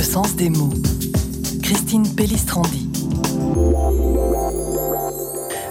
Le 0.00 0.04
sens 0.04 0.34
des 0.34 0.48
mots. 0.48 0.72
Christine 1.62 2.08
Pellistrandi. 2.14 2.88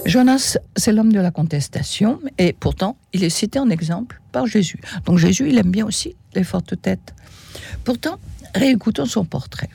Jonas, 0.06 0.56
c'est 0.76 0.92
l'homme 0.92 1.12
de 1.12 1.18
la 1.18 1.32
contestation, 1.32 2.20
et 2.38 2.52
pourtant, 2.52 2.96
il 3.12 3.24
est 3.24 3.28
cité 3.28 3.58
en 3.58 3.68
exemple 3.70 4.20
par 4.30 4.46
Jésus. 4.46 4.78
Donc 5.04 5.18
Jésus, 5.18 5.48
il 5.48 5.58
aime 5.58 5.72
bien 5.72 5.84
aussi 5.84 6.14
les 6.36 6.44
fortes 6.44 6.80
têtes. 6.80 7.12
Pourtant, 7.82 8.20
réécoutons 8.54 9.04
son 9.04 9.24
portrait. 9.24 9.68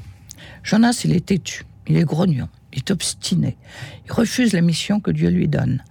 Jonas, 0.63 1.01
il 1.03 1.13
est 1.13 1.25
têtu, 1.25 1.65
il 1.87 1.97
est 1.97 2.05
grognon, 2.05 2.47
il 2.71 2.77
est 2.77 2.91
obstiné, 2.91 3.57
il 4.05 4.13
refuse 4.13 4.53
la 4.53 4.61
mission 4.61 5.01
que 5.01 5.11
Dieu 5.11 5.27
lui 5.27 5.49
donne. 5.49 5.83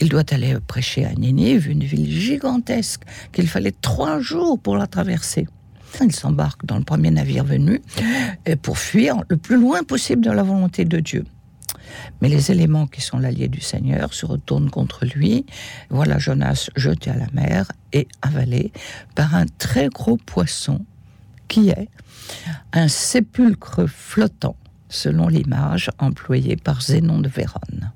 Il 0.00 0.08
doit 0.08 0.32
aller 0.32 0.56
prêcher 0.64 1.04
à 1.04 1.12
Ninive, 1.12 1.68
une 1.68 1.82
ville 1.82 2.08
gigantesque, 2.08 3.02
qu'il 3.32 3.48
fallait 3.48 3.74
trois 3.82 4.20
jours 4.20 4.60
pour 4.60 4.76
la 4.76 4.86
traverser. 4.86 5.48
Il 6.00 6.12
s'embarque 6.12 6.64
dans 6.64 6.78
le 6.78 6.84
premier 6.84 7.10
navire 7.10 7.44
venu 7.44 7.80
pour 8.62 8.78
fuir 8.78 9.22
le 9.28 9.36
plus 9.36 9.60
loin 9.60 9.82
possible 9.82 10.24
de 10.24 10.30
la 10.30 10.42
volonté 10.42 10.84
de 10.84 11.00
Dieu. 11.00 11.24
Mais 12.20 12.28
les 12.28 12.50
éléments 12.50 12.86
qui 12.86 13.00
sont 13.00 13.18
l'allié 13.18 13.48
du 13.48 13.60
Seigneur 13.60 14.14
se 14.14 14.26
retournent 14.26 14.70
contre 14.70 15.04
lui. 15.04 15.46
Voilà 15.90 16.18
Jonas 16.18 16.70
jeté 16.76 17.10
à 17.10 17.16
la 17.16 17.26
mer 17.32 17.70
et 17.92 18.08
avalé 18.22 18.72
par 19.14 19.34
un 19.34 19.46
très 19.58 19.88
gros 19.88 20.16
poisson 20.16 20.84
qui 21.48 21.68
est 21.70 21.88
un 22.72 22.88
sépulcre 22.88 23.86
flottant, 23.86 24.56
selon 24.88 25.28
l'image 25.28 25.90
employée 25.98 26.56
par 26.56 26.80
Zénon 26.80 27.18
de 27.18 27.28
Vérone. 27.28 27.92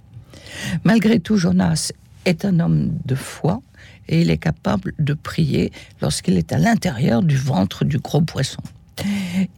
Malgré 0.85 1.21
tout, 1.21 1.37
Jonas 1.37 1.93
est 2.27 2.45
un 2.45 2.61
homme 2.61 2.91
de 3.07 3.15
foi 3.15 3.63
et 4.09 4.21
il 4.21 4.31
est 4.31 4.39
capable 4.39 4.93
de 4.99 5.15
prier 5.15 5.73
lorsqu'il 6.03 6.37
est 6.37 6.53
à 6.53 6.59
l'intérieur 6.59 7.23
du 7.23 7.37
ventre 7.37 7.85
du 7.85 7.99
gros 7.99 8.21
poisson. 8.21 8.63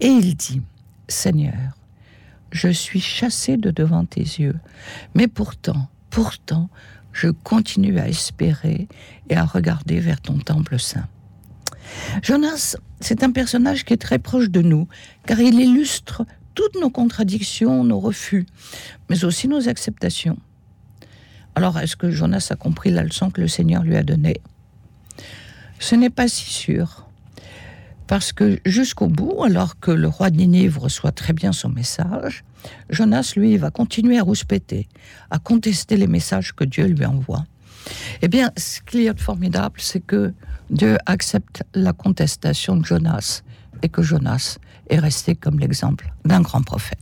Et 0.00 0.06
il 0.06 0.36
dit, 0.36 0.62
Seigneur, 1.08 1.77
je 2.52 2.68
suis 2.68 3.00
chassé 3.00 3.56
de 3.56 3.70
devant 3.70 4.05
tes 4.05 4.20
yeux, 4.20 4.56
mais 5.14 5.28
pourtant, 5.28 5.89
pourtant, 6.11 6.69
je 7.12 7.28
continue 7.28 7.98
à 7.98 8.08
espérer 8.08 8.89
et 9.28 9.36
à 9.36 9.44
regarder 9.44 10.00
vers 10.00 10.20
ton 10.20 10.39
temple 10.39 10.78
saint. 10.78 11.06
Jonas, 12.22 12.77
c'est 13.00 13.22
un 13.22 13.30
personnage 13.30 13.84
qui 13.84 13.94
est 13.94 13.98
très 13.98 14.19
proche 14.19 14.50
de 14.50 14.62
nous, 14.62 14.89
car 15.27 15.41
il 15.41 15.58
illustre 15.58 16.24
toutes 16.55 16.80
nos 16.80 16.91
contradictions, 16.91 17.84
nos 17.84 18.00
refus, 18.00 18.46
mais 19.08 19.24
aussi 19.24 19.48
nos 19.48 19.69
acceptations. 19.69 20.39
Alors, 21.59 21.77
est-ce 21.81 21.97
que 21.97 22.09
Jonas 22.09 22.51
a 22.51 22.55
compris 22.55 22.92
la 22.92 23.03
leçon 23.03 23.31
que 23.31 23.41
le 23.41 23.48
Seigneur 23.48 23.83
lui 23.83 23.97
a 23.97 24.05
donnée? 24.05 24.41
Ce 25.81 25.97
n'est 25.97 26.09
pas 26.09 26.28
si 26.28 26.45
sûr. 26.45 27.09
Parce 28.06 28.33
que 28.33 28.61
jusqu'au 28.64 29.09
bout, 29.09 29.42
alors 29.42 29.81
que 29.81 29.91
le 29.91 30.06
roi 30.06 30.31
de 30.31 30.36
Ninive 30.36 30.79
reçoit 30.79 31.11
très 31.11 31.33
bien 31.33 31.51
son 31.51 31.69
message, 31.69 32.45
Jonas, 32.91 33.33
lui, 33.34 33.56
va 33.56 33.73
continuer 33.73 34.20
à 34.20 34.23
rouspéter, 34.23 34.86
à 35.33 35.41
contester 35.41 35.97
les 35.97 36.06
messages 36.06 36.55
que 36.55 36.62
Dieu 36.62 36.86
lui 36.86 37.05
envoie. 37.05 37.45
Eh 38.23 38.29
bien, 38.29 38.53
ce 38.56 38.81
qu'il 38.81 39.03
y 39.03 39.09
a 39.09 39.12
de 39.12 39.20
formidable, 39.20 39.81
c'est 39.81 39.98
que 39.98 40.33
Dieu 40.70 40.97
accepte 41.06 41.64
la 41.75 41.92
contestation 41.92 42.77
de 42.77 42.84
Jonas 42.84 43.42
et 43.83 43.89
que 43.89 44.03
Jonas 44.03 44.59
est 44.91 45.01
resté 45.01 45.34
comme 45.34 45.59
l'exemple 45.59 46.12
d'un 46.25 46.41
grand 46.41 46.62
prophète. 46.62 46.95